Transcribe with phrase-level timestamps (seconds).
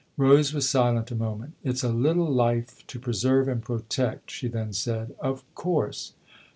[0.17, 4.73] Rose was silent a moment." It's a little life to preserve and protect," she then
[4.73, 6.13] said." Of course